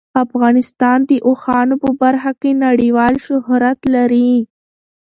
[0.23, 4.31] افغانستان د اوښانو په برخه کې نړیوال شهرت لري.